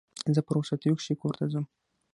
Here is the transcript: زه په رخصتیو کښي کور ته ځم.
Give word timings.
زه 0.35 0.41
په 0.45 0.51
رخصتیو 0.55 0.97
کښي 0.99 1.15
کور 1.21 1.33
ته 1.39 1.45
ځم. 1.51 1.65